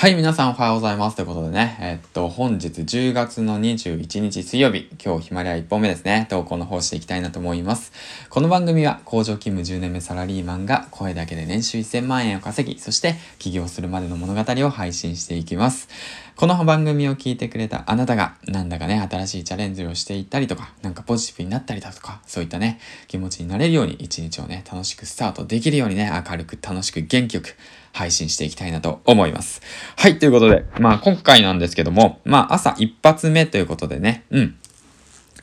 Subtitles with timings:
[0.00, 1.16] はい、皆さんおはようございます。
[1.16, 7.90] ということでね、えっと、本日10月の21日水曜日、今日ヒマラヤ1本目ですね、投稿の方していきたいなと思います。
[8.30, 15.88] この番組は工場勤務10年目サラリーマンが声だけで年収1000万円を稼ぎ、そして起業するまでの物語を配信していきます。
[16.36, 27.56] この番組を聞いてくれたあなたが、なんだかね、新しいチャレンジをしていったりとか、なんかポジティブになったりだとか、そういったね、気持ちになれるように一日をね、楽しくスタートできるようにね、明るく楽しく元気よく
[27.92, 29.60] 配信していきたいなと思います。
[29.96, 34.58] はい、ということで、まあ今回なんですけども、まあ朝一発目ということでね、うん。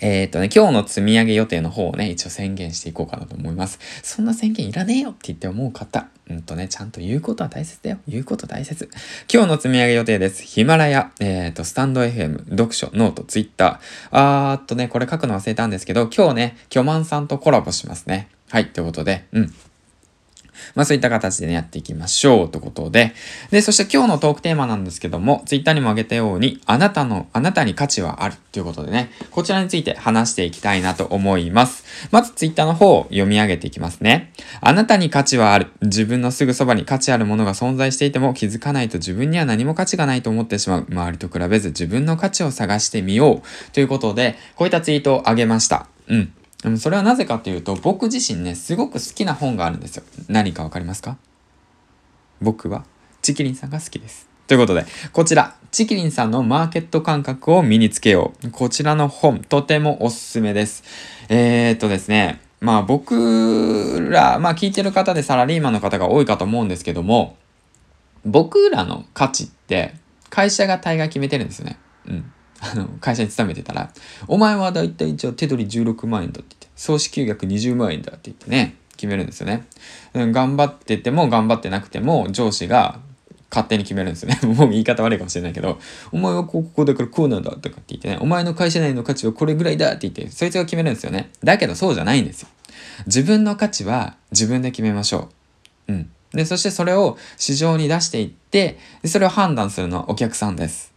[0.01, 3.79] えっ、ー、とね、今日の積み上げ予定の方をね、一応宣言していこうかなと思います。
[4.03, 7.97] そんな宣言いらねえよって言って思う方、うんとね、ちゃんと言うことは大切だよ。
[8.07, 8.89] 言うこと大切。
[9.31, 10.43] 今日の積み上げ予定です。
[10.43, 13.79] ヒマラヤ、えっ、ー、と、スタンド FM、読書、ノート、ツイッター。
[14.11, 18.27] あーっとね、これ書くの忘れたんですけど、今日ね、巨万さんとコラボしますね。
[18.49, 19.53] はい、ということで、うん。
[20.75, 23.13] まあそういった形でね、やっていきましょうということで。
[23.51, 31.83] で、そして今日のトークテーマなんですけども、ツイッターにも挙げたように、あなたの、あなたに価値はあるということでね、こちらについて話していきたいなと思います。
[32.11, 34.31] まずツイッターの方を読み上げていきますね。
[34.61, 35.67] あなたに価値はある。
[35.81, 40.85] 自分のすぐそばに価値あるものが存在していても気づかないと自分には何も価値がないと思ってしまう。
[40.89, 43.71] 周りと比べず自分の価値を探してみよう。
[43.71, 45.87] ということで、こういったツイートをあげました。
[46.07, 46.33] うん。
[46.77, 50.03] それはなぜかというと、僕自身ね、すごく好きな本があるんですよ。
[50.27, 51.17] 何かわかりますか？
[52.41, 52.85] 僕は、
[53.21, 54.27] チキリンさんが好きです。
[54.47, 58.49] ということで、こちら、チキリンさんのマーケット感覚を身につけよう。
[58.49, 60.83] こちらの本、とてもおすすめです。
[61.29, 67.37] えー、っとですね、まあ僕ら、まあ聞いてる方でサラリーマンの方が多いかと思うんですけども、
[68.25, 69.93] 僕らの価値って
[70.29, 71.77] 会社が大概決めてるんですよね。
[72.71, 73.91] あの、会社に勤めてたら、
[74.27, 79.65] お前はだいたい一応手取り16万円だって言って、総支給額20万円だって言ってね、決めるんですよね。
[80.13, 82.99] 頑張ってても頑張ってなくても上司が
[83.49, 84.39] 勝手に決めるんですよね。
[84.55, 85.79] もう言い方悪いかもしれないけど、
[86.11, 91.31] お前はここだからこうなんだとかって言ってね、お前の会社内の価値はこれぐらいだって言って、そいつが決めるんですよね。
[91.43, 92.47] だけどそうじゃないんですよ。
[93.05, 95.29] 自分の価値は自分で決めましょ
[95.87, 95.93] う。
[95.93, 96.09] うん。
[96.33, 100.94] で、そしてそれを市場に出していって、でそれを判断するのはお客さんです。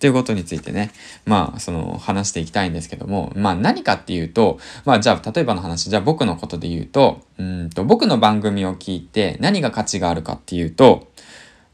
[0.00, 0.92] っていうことについてね、
[1.26, 11.08] まあ、その、話していきたいんですけども、まあ、何かっていうと、まあ、じゃあ、例えばの話、じゃあ僕のことで言うと、うんと、僕の番組を聞いて何が価値があるかっていうと、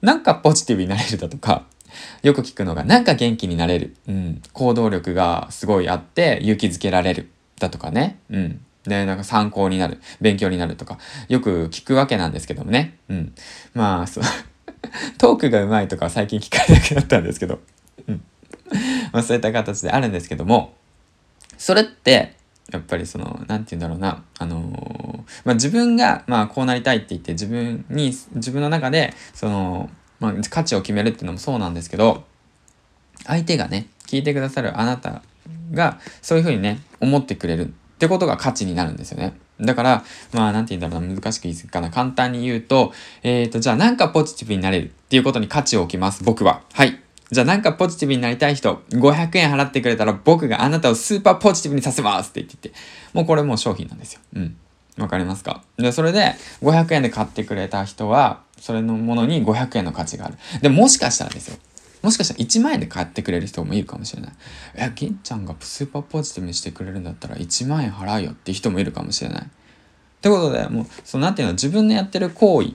[0.02, 1.66] なんかポジティブになれるだとか、
[2.24, 3.94] よく聞くのが、なんか元気になれる。
[4.08, 4.42] うん。
[4.52, 7.30] 行動力がすごいあって、勇気づけられる。
[7.60, 8.18] だとかね。
[8.28, 8.60] うん。
[8.82, 10.00] で、なんか参考になる。
[10.20, 10.98] 勉強になるとか、
[11.28, 12.98] よく聞くわけなんですけどもね。
[13.08, 13.34] うん。
[13.72, 14.24] まあ、そう。
[15.18, 17.60] トークが上手いとか最近聞かれなくなったんですけど。
[19.12, 20.74] まあそういった形であるんですけども、
[21.58, 22.34] それって、
[22.72, 29.90] やっぱりその、なんて言うんだろうな、あのー、まあ自分が、まあこうなりたいって言って自分に、自分の中で、その、
[30.20, 32.24] まあ価値を決めるっていうのもそうなんですけど、
[33.24, 35.22] 相手がね、聞いてくださるあなた
[35.72, 39.34] が、そういうふうにね、思ってくれるってことが価値になるんですよね。
[39.60, 41.90] だから、まあ、なんて言うんだろうな、難しく言い過ぎかな。
[41.90, 46.24] 簡単に言うと、えっ、ー、と、じゃあなんかポジティブになれるっていうことに価値を置きます。
[46.24, 46.62] 僕は。
[46.74, 47.00] はい。
[47.30, 52.74] じゃあなんかポジティブになりたい人、500円払ってくれたら僕があなたをスーパーポジティブにさせますって言ってて、
[53.12, 54.20] もうこれもう商品なんですよ。
[54.34, 54.56] うん。
[54.98, 55.62] わかりますか？
[55.76, 60.36] で、それで500円で買ってくれた人は、それのものに500円の価値がある。
[60.62, 61.58] で、もしかしたらですよ。
[62.02, 64.32] もしかしたら1万円で買ってくれる人もいるかもしれない。
[64.76, 69.42] え、銀ちゃんがスーパーポジティブにしてくれるんだったら1万円払うよって人もいるかもしれない。
[69.42, 69.48] っ
[70.20, 72.74] てことで、もう、そのなんていうの、自分のやってる行為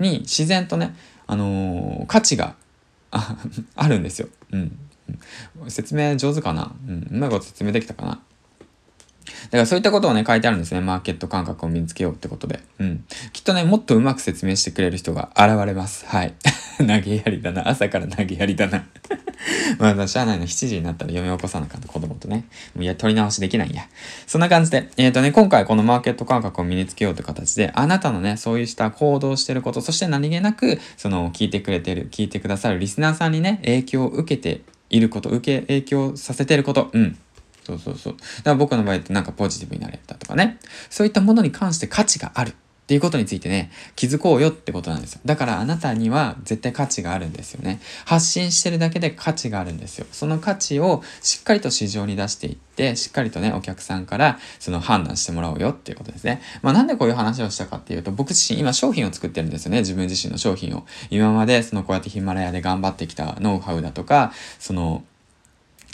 [0.00, 2.56] に自然とね、あのー、価値が
[3.14, 3.36] あ
[3.76, 4.28] あるんですよ。
[4.52, 4.78] うん。
[5.68, 6.74] 説明上手かな？
[6.86, 7.08] うん。
[7.10, 8.10] うまいこと説明できたかな？
[8.10, 10.80] だからそういったことをね、書いてあるんですね。
[10.80, 12.60] マーケット感覚を身につけようってことで。
[12.78, 13.04] うん。
[13.32, 16.06] きっとね、もっとうまく説明してくれる人が現れます。
[16.06, 16.34] はい。
[16.78, 17.68] 投げやりだな。
[17.68, 18.86] 朝から投げやりだな。
[19.78, 22.44] まあ、しゃあないの7時になったら嫁を起こさなかった子供とね。
[22.78, 23.86] いや、取り直しできないんや。
[24.26, 37.18] そんな感じで、えっ、ー、とね、今回このマーケット感覚を身につけようという形で、あなたのね、そういうした行動してること、そして何気なく、その、聞いてくれてる、聞いてくださるリスナーさんにね、影響を受けていること、受け、影響させてること、うん。
[37.64, 38.16] そうそうそう。
[38.16, 40.58] だから僕の場合ってなんかポジティブになれたとかね。
[40.90, 45.20] そういったものに関して価値があるっていうことについてね、気づこうよってことなんですよ。
[45.24, 47.80] だからあなたには絶対価値があるんですよね。
[48.04, 50.06] 発信してるだけで価値があるんですよ。
[50.12, 56.42] その価値をしっかりと市場に出していって、しっかりとね、お客さんからその判断してもらおうよっていうことですね。
[56.60, 59.78] まあなんでこういう話をしたかっていうと、僕自身今商品を作ってるんですよね。
[59.78, 60.84] 自分自身の商品を。
[61.08, 65.04] 今までそのこうやってヒマラヤで頑張ってきたノウハウだとか、その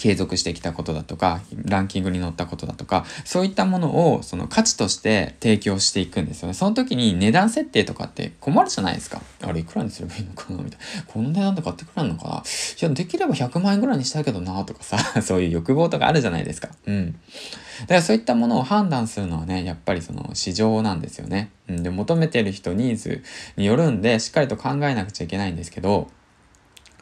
[0.01, 6.55] 継続してきたことだとか、ランキングに載ったことだとか、そういったものをその価値として提供していくんですよね。
[6.55, 9.21] その時に値段設定とかって困るじゃないですか。
[9.43, 10.63] あれいくらにすればいいのかな？
[10.63, 11.03] みたいな。
[11.07, 12.37] この値段で買ってくれるのかな？
[12.37, 16.71] いや、できれば100万円ぐらいにしたいけどなとかさ、 そういう欲望とかあるじゃないですか。
[16.87, 17.13] うん。
[17.13, 21.51] だからそういったものを判断するのはね、やっぱりその市場なんですよね。
[21.69, 21.83] うん。
[21.83, 23.23] で、求めてる人ニーズ
[23.59, 26.11] によるんで、しっかりと考えなくちゃいけないんですけど、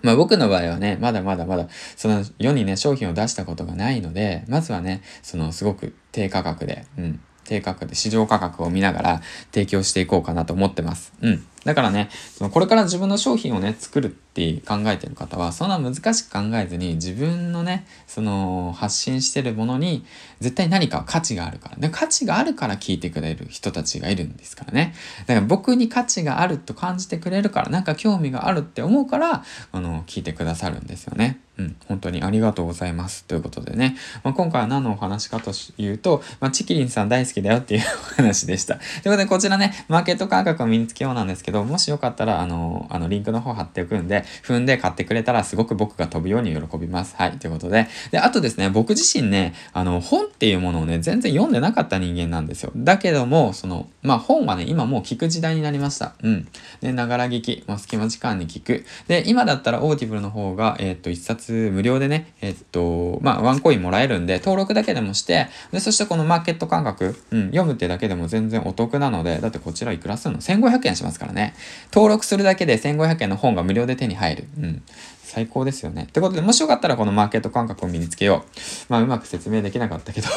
[0.02, 9.22] まあ僕の場合はね、まだまだまだ、その世にね、商品を出したことがないので、まずはね、そのすごく低価格で、うん、低価格で市場価格を見ながら
[9.52, 11.12] 提供していこうかなと思ってます。
[11.22, 11.46] うん。
[11.68, 20.02] だからね、そのこれから自分の商品をね、作るって考えてる方は、そんな難しく考えずに、自分のね、その発信してるものに、
[20.40, 21.76] 絶対何か価値があるから。
[21.76, 24.94] で、価値があるから聞いてくれる人たちがいるんですからね。
[25.26, 31.38] だから僕に価値があると感じてくれるから、なんか興味があるって思うから、あの、聞いてくださるんですよね。
[31.58, 33.24] うん、本当にありがとうございます。
[33.24, 37.82] ということでね、まあ、今回は何のお話かというと、まあ、チキリンさん大好きだよっていう
[38.12, 38.76] お話でした。
[38.76, 47.16] ということで、こちらね、マーケット感覚を身につけようなんですけど、もしよかったら、あの、あの、リンクの方貼っておくんで、踏んで買ってくれたらすごく僕が飛ぶように喜びます。
[47.16, 47.88] はい、ということで。
[48.10, 52.72] で、あとですね、僕自身ね、あの、本っていうものをね、全然読んでなかった人間なんですよ。
[52.76, 56.14] だけども、その、まあ、本はね、今もう聞く時代になりました。
[56.22, 56.48] うん。
[56.80, 58.84] で、ながら聞き、まあ、隙間時間に聞く。
[59.06, 71.37] で、今だったら Audible の方が、えっ、と、一冊無料でね、えっと、まあ、ワンコインもらえるんで、登録だけでもして、で、そしてこのマーケット感覚、うん、読むってだけでも全然お得なので、だってこちらいくらするの ?1500 円しますからね。
[71.38, 71.54] ね
[71.92, 74.48] 登録するだけで1500円の本が無料で手に入る。
[74.58, 74.82] うん。
[75.28, 76.04] 最高ですよね。
[76.04, 78.50] ってことで、もしよかったらこのマーケット感覚を身につけよう。
[78.88, 80.28] まあ、うまく説明できなかったけど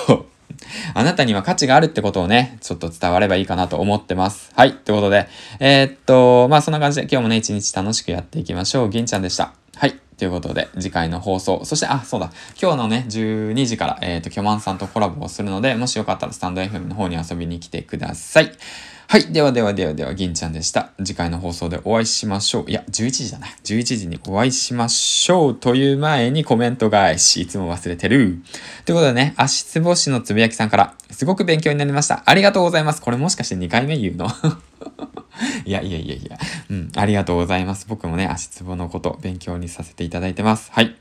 [0.94, 4.52] あなたには価値があるってことをね、ちょっと伝わればいいかなと思ってます。
[4.54, 4.70] はい。
[4.70, 8.90] ってことで、えー、っと、まあそんな感じで今日もね、一日楽しくやっていきましょう。
[8.90, 9.54] 銀ちゃんでした。
[9.76, 9.96] はい。
[10.18, 12.32] ということで、次回の放送、そして、あ、そうだ、
[12.62, 18.52] 今日のね、12時から、えっ、と、キョマンさんとコラボをするので、もしよかったらスタンド FM の方に遊びに来てください。
[19.12, 19.34] はい。
[19.34, 20.92] ではではではでは、銀ちゃんでした。
[21.04, 22.72] 次回の放送でお会いしましょう。
[22.72, 23.48] いや、11時だな。
[23.66, 25.54] 11時にお会いしましょう。
[25.54, 28.38] という前にコメント返し、いつも忘れてる。
[28.86, 32.24] ということでね、足つぼしのつぶやきさんから、すごく勉強になりました。
[32.26, 33.02] ありがとうございます。
[33.02, 34.28] これもしかして2回目言うの？
[35.66, 36.40] いやいやいやいや。
[36.70, 36.90] うん。
[36.96, 37.88] ありがとうございます。
[37.90, 40.72] 僕もね、足つぼのこと勉強にさせていただいてます。
[40.72, 40.96] はい。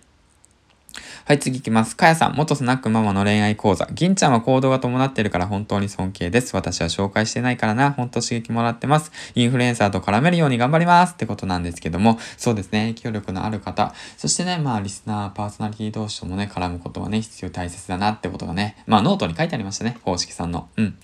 [1.30, 1.96] はい、次行きます。
[1.96, 3.86] かやさん、元スナックママの恋愛講座。
[3.92, 6.56] 銀ちゃんは行動が伴ってるから本当に尊敬です。
[6.56, 7.92] 私は紹介してないからな。
[7.92, 9.12] 本当刺激もらってます。
[9.36, 20.68] インフルエンサーと絡めるように頑張りますってことなんですけども、そうですね、影響力のある方、そしてね、まあ、リスナー、パーソナリティ同士ともね、絡むことはね、必要大切だなってことがね、まあ、ノートに書いてありましたね、公式さんの。
[20.76, 20.98] うん。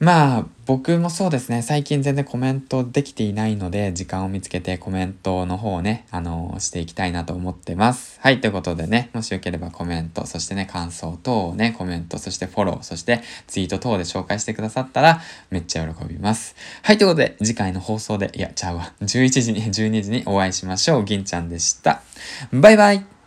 [0.00, 8.20] まあ、僕もそうですね、最近全然コメントできていないので、時間を見つけてコメントの方をね、あのー、していきたいなと思ってます。
[8.22, 16.54] はい、ということでね、もしよければコメント、そしてね、感想等をね、コメント、そしてフォロー、そしてツイート等で紹介してくださったら、めっちゃ喜びます。
[16.82, 21.04] はい、ということで、次回の放送で、いや、ちゃうわ、11時に、12時にお会いしましょう。
[21.04, 22.02] 銀ちゃんでした。
[22.52, 23.17] バイバイ